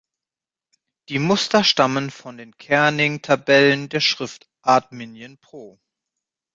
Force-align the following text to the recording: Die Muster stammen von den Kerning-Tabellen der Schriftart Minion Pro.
Die 1.09 1.19
Muster 1.19 1.63
stammen 1.63 2.09
von 2.09 2.35
den 2.35 2.57
Kerning-Tabellen 2.57 3.87
der 3.87 3.99
Schriftart 3.99 4.91
Minion 4.91 5.37
Pro. 5.37 5.77